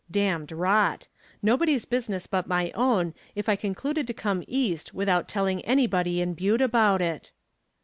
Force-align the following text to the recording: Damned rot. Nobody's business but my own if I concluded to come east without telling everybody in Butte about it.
Damned 0.09 0.51
rot. 0.51 1.07
Nobody's 1.43 1.85
business 1.85 2.25
but 2.25 2.47
my 2.47 2.71
own 2.73 3.13
if 3.35 3.47
I 3.47 3.55
concluded 3.55 4.07
to 4.07 4.15
come 4.15 4.43
east 4.47 4.95
without 4.95 5.27
telling 5.27 5.63
everybody 5.63 6.21
in 6.21 6.33
Butte 6.33 6.59
about 6.59 7.03
it. 7.03 7.31